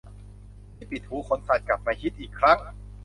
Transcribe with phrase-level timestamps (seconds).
[0.75, 2.59] ที่ปิดหูขนสัตว์กลับมาฮิตอีกครั้ง